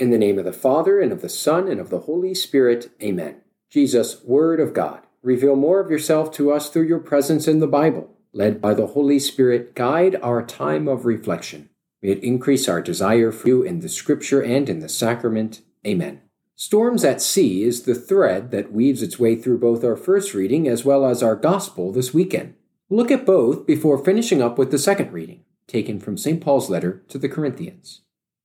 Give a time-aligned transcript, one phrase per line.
[0.00, 2.90] In the name of the Father, and of the Son, and of the Holy Spirit,
[3.02, 3.42] amen.
[3.68, 7.66] Jesus, Word of God, reveal more of yourself to us through your presence in the
[7.66, 8.08] Bible.
[8.32, 11.68] Led by the Holy Spirit, guide our time of reflection.
[12.00, 15.60] May it increase our desire for you in the Scripture and in the sacrament.
[15.86, 16.22] Amen.
[16.56, 20.66] Storms at Sea is the thread that weaves its way through both our first reading
[20.66, 22.54] as well as our Gospel this weekend.
[22.88, 26.40] Look at both before finishing up with the second reading, taken from St.
[26.40, 28.00] Paul's letter to the Corinthians.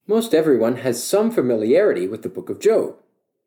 [0.07, 2.95] Most everyone has some familiarity with the book of Job.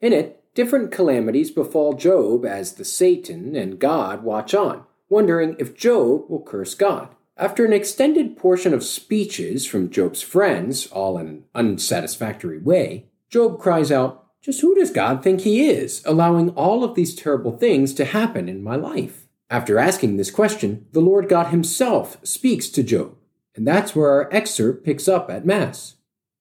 [0.00, 5.76] In it, different calamities befall Job as the Satan and God watch on, wondering if
[5.76, 7.14] Job will curse God.
[7.36, 13.60] After an extended portion of speeches from Job's friends, all in an unsatisfactory way, Job
[13.60, 17.94] cries out, Just who does God think he is, allowing all of these terrible things
[17.94, 19.28] to happen in my life?
[19.48, 23.14] After asking this question, the Lord God himself speaks to Job,
[23.54, 25.94] and that's where our excerpt picks up at Mass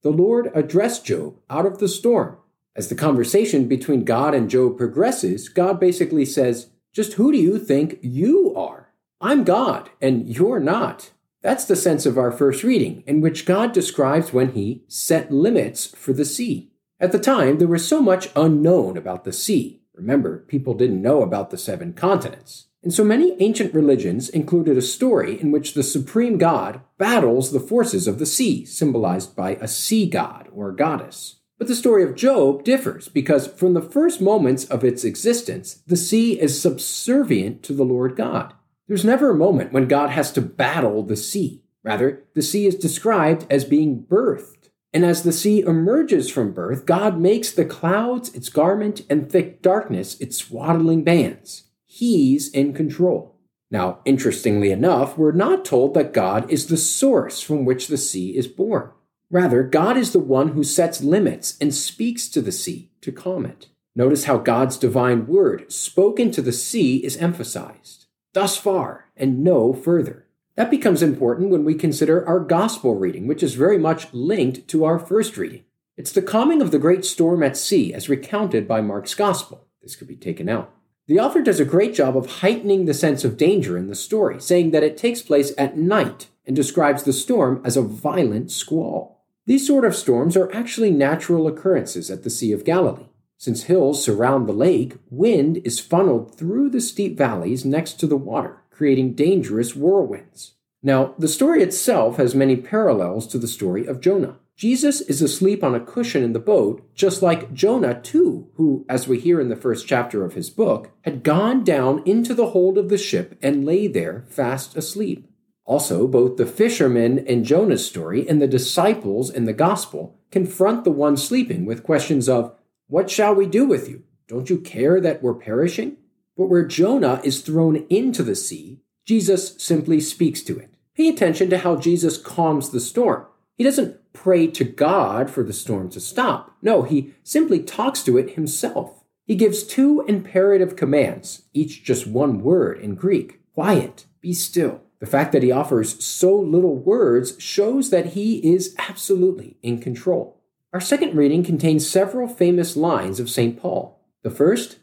[0.03, 2.37] the Lord addressed Job out of the storm.
[2.75, 7.57] As the conversation between God and Job progresses, God basically says, Just who do you
[7.57, 8.93] think you are?
[9.19, 11.11] I'm God, and you're not.
[11.41, 15.87] That's the sense of our first reading, in which God describes when he set limits
[15.87, 16.71] for the sea.
[16.99, 19.81] At the time, there was so much unknown about the sea.
[19.93, 22.67] Remember, people didn't know about the seven continents.
[22.83, 27.59] And so many ancient religions included a story in which the supreme god battles the
[27.59, 31.37] forces of the sea, symbolized by a sea god or goddess.
[31.57, 35.97] But the story of Job differs because from the first moments of its existence, the
[35.97, 38.53] sea is subservient to the Lord God.
[38.87, 41.63] There's never a moment when God has to battle the sea.
[41.83, 44.69] Rather, the sea is described as being birthed.
[44.93, 49.61] And as the sea emerges from birth, God makes the clouds its garment and thick
[49.61, 51.63] darkness its swaddling bands.
[51.97, 53.39] He's in control.
[53.71, 58.37] Now, interestingly enough, we're not told that God is the source from which the sea
[58.37, 58.91] is born.
[59.31, 63.47] Rather, God is the one who sets limits and speaks to the sea to calm
[63.47, 63.69] it.
[63.95, 68.05] Notice how God's divine word spoken to the sea is emphasized.
[68.35, 70.27] Thus far and no further.
[70.53, 74.85] That becomes important when we consider our gospel reading, which is very much linked to
[74.85, 75.63] our first reading.
[75.97, 79.65] It's the calming of the great storm at sea as recounted by Mark's gospel.
[79.81, 80.76] This could be taken out.
[81.07, 84.41] The author does a great job of heightening the sense of danger in the story,
[84.41, 89.23] saying that it takes place at night and describes the storm as a violent squall.
[89.45, 93.07] These sort of storms are actually natural occurrences at the Sea of Galilee.
[93.37, 98.17] Since hills surround the lake, wind is funneled through the steep valleys next to the
[98.17, 100.55] water, creating dangerous whirlwinds.
[100.83, 104.39] Now, the story itself has many parallels to the story of Jonah.
[104.57, 109.07] Jesus is asleep on a cushion in the boat, just like Jonah, too, who, as
[109.07, 112.75] we hear in the first chapter of his book, had gone down into the hold
[112.75, 115.29] of the ship and lay there fast asleep.
[115.63, 120.91] Also, both the fishermen in Jonah's story and the disciples in the gospel confront the
[120.91, 122.55] one sleeping with questions of,
[122.87, 124.05] What shall we do with you?
[124.27, 125.97] Don't you care that we're perishing?
[126.35, 130.73] But where Jonah is thrown into the sea, Jesus simply speaks to it.
[130.95, 133.27] Pay attention to how Jesus calms the storm.
[133.57, 136.55] He doesn't pray to God for the storm to stop.
[136.61, 139.03] No, he simply talks to it himself.
[139.25, 144.81] He gives two imperative commands, each just one word in Greek quiet, be still.
[144.99, 150.39] The fact that he offers so little words shows that he is absolutely in control.
[150.73, 153.59] Our second reading contains several famous lines of St.
[153.59, 153.99] Paul.
[154.21, 154.77] The first,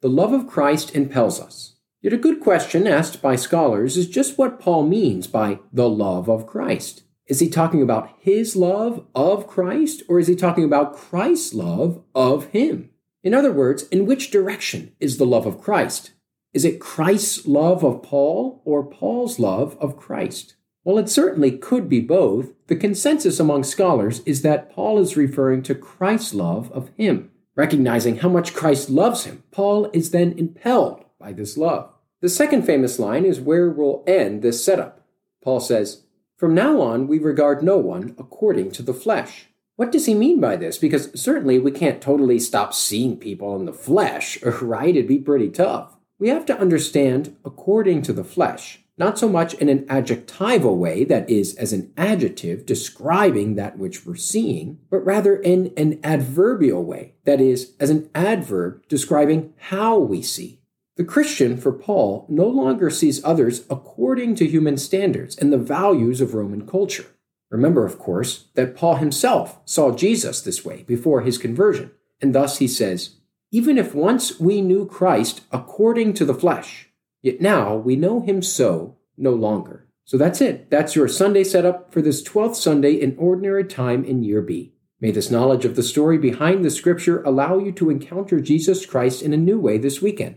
[0.00, 1.74] the love of Christ impels us.
[2.00, 6.28] Yet a good question asked by scholars is just what Paul means by the love
[6.28, 7.02] of Christ.
[7.30, 12.02] Is he talking about his love of Christ, or is he talking about Christ's love
[12.12, 12.90] of him?
[13.22, 16.10] In other words, in which direction is the love of Christ?
[16.52, 20.56] Is it Christ's love of Paul or Paul's love of Christ?
[20.82, 25.62] While it certainly could be both, the consensus among scholars is that Paul is referring
[25.62, 27.30] to Christ's love of him.
[27.54, 31.92] Recognizing how much Christ loves him, Paul is then impelled by this love.
[32.22, 35.06] The second famous line is where we'll end this setup.
[35.44, 36.02] Paul says,
[36.40, 39.48] from now on, we regard no one according to the flesh.
[39.76, 40.78] What does he mean by this?
[40.78, 44.88] Because certainly we can't totally stop seeing people in the flesh, right?
[44.96, 45.98] It'd be pretty tough.
[46.18, 51.04] We have to understand according to the flesh, not so much in an adjectival way,
[51.04, 56.82] that is, as an adjective describing that which we're seeing, but rather in an adverbial
[56.82, 60.59] way, that is, as an adverb describing how we see.
[61.00, 66.20] The Christian, for Paul, no longer sees others according to human standards and the values
[66.20, 67.06] of Roman culture.
[67.48, 72.58] Remember, of course, that Paul himself saw Jesus this way before his conversion, and thus
[72.58, 73.16] he says,
[73.50, 76.90] Even if once we knew Christ according to the flesh,
[77.22, 79.86] yet now we know him so no longer.
[80.04, 80.68] So that's it.
[80.68, 84.74] That's your Sunday setup for this 12th Sunday in Ordinary Time in Year B.
[85.00, 89.22] May this knowledge of the story behind the scripture allow you to encounter Jesus Christ
[89.22, 90.36] in a new way this weekend.